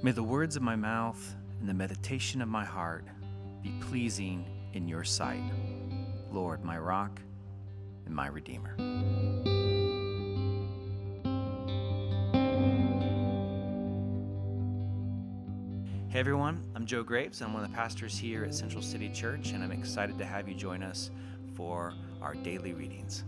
[0.00, 3.04] May the words of my mouth and the meditation of my heart
[3.64, 5.42] be pleasing in your sight,
[6.30, 7.20] Lord, my rock
[8.06, 8.76] and my redeemer.
[16.08, 17.42] Hey everyone, I'm Joe Graves.
[17.42, 20.48] I'm one of the pastors here at Central City Church, and I'm excited to have
[20.48, 21.10] you join us
[21.56, 21.92] for
[22.22, 23.24] our daily readings.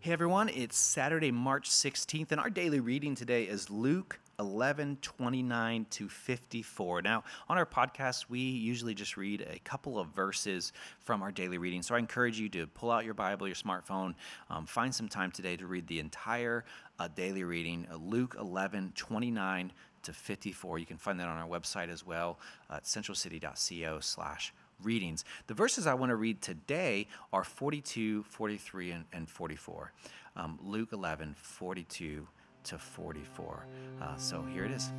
[0.00, 5.86] Hey everyone, it's Saturday, March 16th, and our daily reading today is Luke 11 29
[5.90, 7.02] to 54.
[7.02, 11.58] Now, on our podcast, we usually just read a couple of verses from our daily
[11.58, 11.82] reading.
[11.82, 14.14] So I encourage you to pull out your Bible, your smartphone,
[14.50, 16.64] um, find some time today to read the entire
[17.00, 19.72] uh, daily reading, uh, Luke 11 29
[20.04, 20.78] to 54.
[20.78, 22.38] You can find that on our website as well
[22.70, 25.24] at centralcity.co slash readings.
[25.46, 29.92] The verses I want to read today are 42, 43, and, and 44.
[30.36, 32.26] Um, Luke 11, 42
[32.64, 33.66] to 44.
[34.00, 34.92] Uh, so here it is.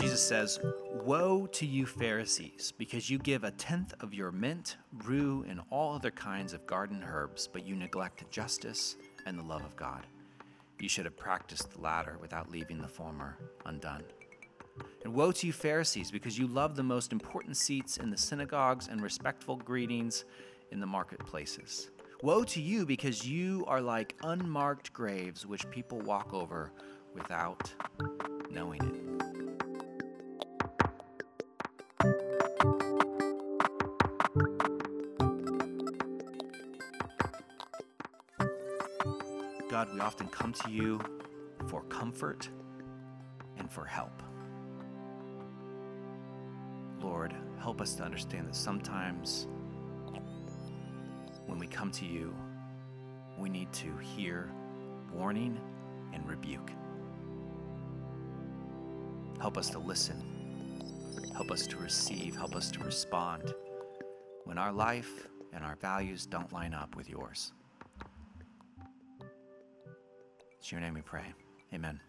[0.00, 0.60] Jesus says,
[1.04, 5.94] Woe to you, Pharisees, because you give a tenth of your mint, rue, and all
[5.94, 8.96] other kinds of garden herbs, but you neglect justice
[9.26, 10.06] and the love of God.
[10.80, 14.04] You should have practiced the latter without leaving the former undone.
[15.04, 18.88] And woe to you, Pharisees, because you love the most important seats in the synagogues
[18.88, 20.24] and respectful greetings
[20.70, 21.90] in the marketplaces.
[22.22, 26.72] Woe to you, because you are like unmarked graves which people walk over
[27.14, 27.72] without
[28.50, 29.05] knowing it.
[39.96, 41.00] We often come to you
[41.68, 42.50] for comfort
[43.56, 44.22] and for help.
[47.00, 49.48] Lord, help us to understand that sometimes
[51.46, 52.36] when we come to you,
[53.38, 54.52] we need to hear
[55.14, 55.58] warning
[56.12, 56.70] and rebuke.
[59.40, 61.22] Help us to listen.
[61.32, 62.36] Help us to receive.
[62.36, 63.54] Help us to respond
[64.44, 67.54] when our life and our values don't line up with yours.
[70.66, 71.22] It's your name we pray.
[71.72, 72.00] Amen.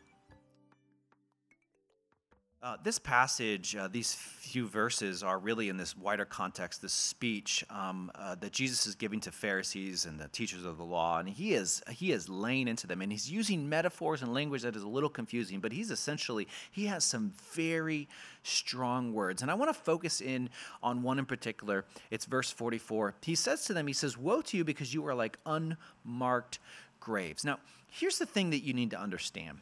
[2.63, 7.63] Uh, this passage, uh, these few verses, are really in this wider context, this speech
[7.69, 11.29] um, uh, that Jesus is giving to Pharisees and the teachers of the law, and
[11.29, 14.81] he is he is laying into them, and he's using metaphors and language that is
[14.81, 18.09] a little confusing, but he's essentially he has some very
[18.41, 20.50] strong words, and I want to focus in
[20.81, 21.85] on one in particular.
[22.09, 23.13] It's verse forty-four.
[23.22, 26.57] He says to them, he says, "Woe to you, because you are like unmarked
[27.00, 27.59] graves." Now,
[27.92, 29.59] here's the thing that you need to understand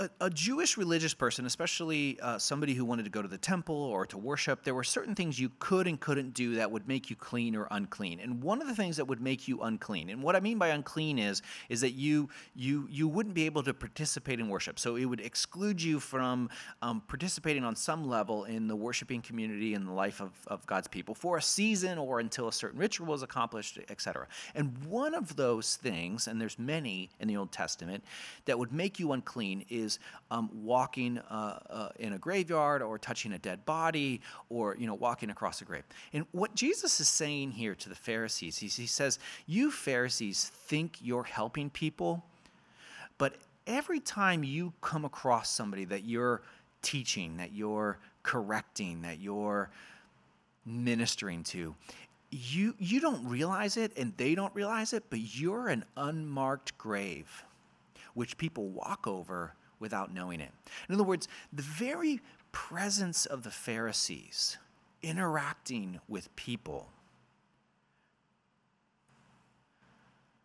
[0.00, 3.76] a, a, Jewish religious person, especially uh, somebody who wanted to go to the temple
[3.76, 7.10] or to worship, there were certain things you could and couldn't do that would make
[7.10, 8.18] you clean or unclean.
[8.18, 10.68] And one of the things that would make you unclean, and what I mean by
[10.68, 14.78] unclean is, is that you you you wouldn't be able to participate in worship.
[14.78, 16.48] So it would exclude you from
[16.80, 20.88] um, participating on some level in the worshiping community and the life of, of God's
[20.88, 24.26] people for a season or until a certain ritual was accomplished, etc.
[24.54, 28.02] And one of those things, and there's many in the Old Testament,
[28.46, 29.98] that would make you unclean is
[30.30, 34.94] um, walking uh, uh, in a graveyard or touching a dead body or you know
[34.94, 35.84] walking across a grave.
[36.12, 40.98] And what Jesus is saying here to the Pharisees, he, he says, "You Pharisees think
[41.02, 42.24] you're helping people,
[43.18, 43.34] but
[43.66, 46.42] every time you come across somebody that you're
[46.82, 49.70] teaching, that you're correcting, that you're
[50.64, 51.74] ministering to."
[52.32, 57.44] You, you don't realize it and they don't realize it, but you're an unmarked grave
[58.14, 60.52] which people walk over without knowing it.
[60.88, 62.20] In other words, the very
[62.52, 64.58] presence of the Pharisees
[65.02, 66.88] interacting with people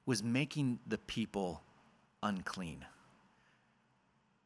[0.05, 1.61] was making the people
[2.23, 2.85] unclean.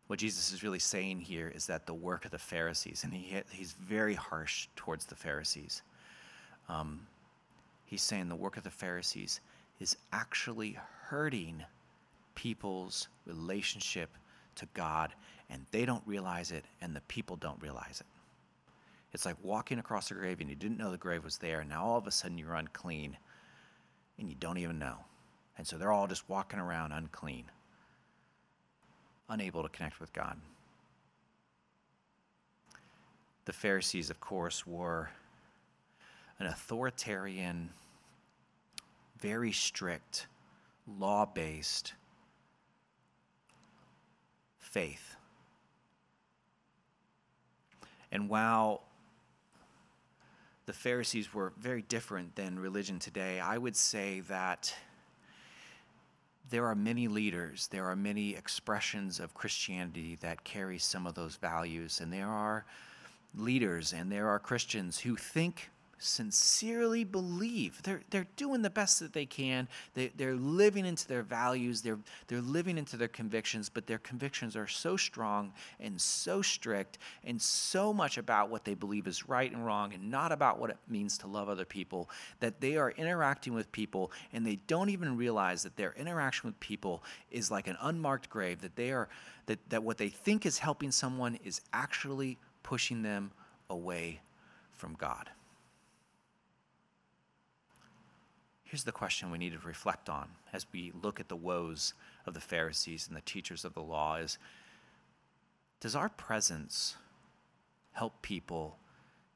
[0.07, 3.41] What Jesus is really saying here is that the work of the Pharisees, and he,
[3.51, 5.83] he's very harsh towards the Pharisees.
[6.67, 7.05] Um,
[7.85, 9.41] he's saying the work of the Pharisees
[9.79, 11.63] is actually hurting
[12.35, 14.09] people's relationship
[14.59, 15.13] to God,
[15.49, 18.07] and they don't realize it, and the people don't realize it.
[19.13, 21.69] It's like walking across a grave and you didn't know the grave was there, and
[21.69, 23.17] now all of a sudden you're unclean
[24.19, 24.97] and you don't even know.
[25.57, 27.45] And so they're all just walking around unclean,
[29.29, 30.37] unable to connect with God.
[33.45, 35.09] The Pharisees, of course, were
[36.37, 37.71] an authoritarian
[39.19, 40.27] very strict,
[40.87, 41.93] law based
[44.69, 45.15] faith.
[48.11, 48.83] And while
[50.65, 54.73] the Pharisees were very different than religion today, I would say that
[56.49, 61.35] there are many leaders, there are many expressions of Christianity that carry some of those
[61.35, 62.65] values, and there are
[63.35, 65.69] leaders and there are Christians who think
[65.99, 67.81] sincerely believe.
[67.83, 69.67] They're, they're doing the best that they can.
[69.93, 71.81] They, they're living into their values.
[71.81, 76.97] They're, they're living into their convictions but their convictions are so strong and so strict
[77.23, 80.69] and so much about what they believe is right and wrong and not about what
[80.69, 82.09] it means to love other people
[82.39, 86.59] that they are interacting with people and they don't even realize that their interaction with
[86.59, 89.09] people is like an unmarked grave that they are
[89.45, 93.31] that, that what they think is helping someone is actually pushing them
[93.69, 94.19] away
[94.73, 95.29] from god
[98.69, 101.95] Here's the question we need to reflect on as we look at the woes
[102.27, 104.37] of the Pharisees and the teachers of the law is
[105.79, 106.95] does our presence
[107.93, 108.77] help people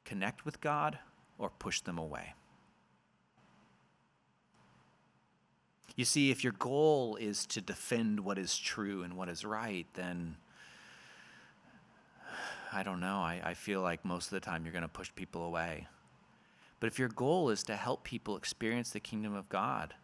[0.04, 1.00] connect with God
[1.36, 2.34] or push them away?
[5.96, 9.86] You see, if your goal is to defend what is true and what is right,
[9.94, 10.36] then
[12.72, 13.18] I don't know.
[13.18, 15.88] I, I feel like most of the time you're going to push people away.
[16.80, 19.94] But if your goal is to help people experience the kingdom of God,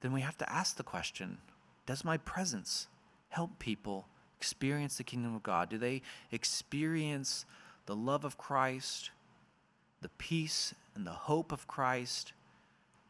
[0.00, 1.38] then we have to ask the question
[1.86, 2.88] Does my presence
[3.30, 4.06] help people
[4.38, 5.70] experience the kingdom of God?
[5.70, 7.46] Do they experience
[7.86, 9.10] the love of Christ,
[10.00, 12.32] the peace and the hope of Christ?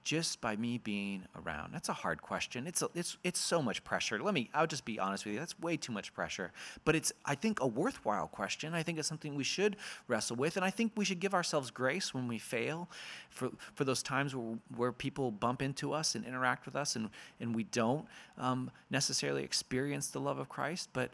[0.05, 1.73] Just by me being around?
[1.73, 2.67] That's a hard question.
[2.67, 4.19] It's, a, it's, it's so much pressure.
[4.23, 5.41] Let me, I'll just be honest with you.
[5.41, 6.53] That's way too much pressure.
[6.85, 8.75] But it's, I think, a worthwhile question.
[8.75, 10.57] I think it's something we should wrestle with.
[10.57, 12.89] And I think we should give ourselves grace when we fail
[13.31, 17.09] for, for those times where, where people bump into us and interact with us and,
[17.41, 18.07] and we don't
[18.39, 20.91] um, necessarily experience the love of Christ.
[20.93, 21.11] But,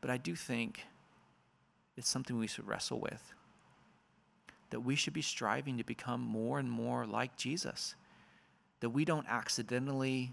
[0.00, 0.84] but I do think
[1.96, 3.34] it's something we should wrestle with
[4.70, 7.94] that we should be striving to become more and more like Jesus.
[8.80, 10.32] That we don't accidentally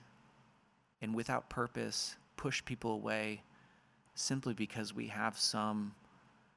[1.02, 3.44] and without purpose push people away
[4.16, 5.94] simply because we have some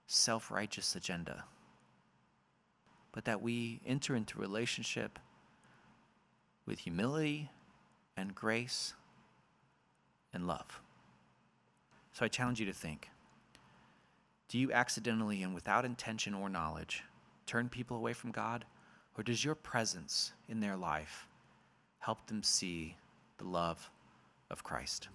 [0.07, 1.45] self righteous agenda.
[3.13, 5.19] But that we enter into relationship
[6.67, 7.51] with humility
[8.17, 8.95] and grace
[10.33, 10.81] and love.
[12.13, 13.11] So I challenge you to think
[14.49, 17.03] do you accidentally and without intention or knowledge
[17.47, 18.65] turn people away from God?
[19.17, 21.27] Or does your presence in their life
[22.01, 22.97] help them see
[23.39, 23.91] the love
[24.51, 25.09] of Christ?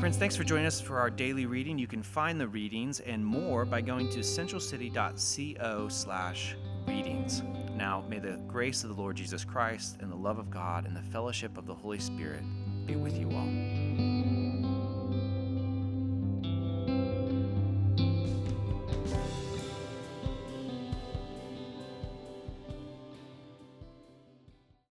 [0.00, 1.78] Friends, thanks for joining us for our daily reading.
[1.78, 6.56] You can find the readings and more by going to centralcity.co slash
[6.86, 7.42] readings.
[7.74, 10.94] Now, may the grace of the Lord Jesus Christ and the love of God and
[10.94, 12.42] the fellowship of the Holy Spirit
[12.86, 14.33] be with you all.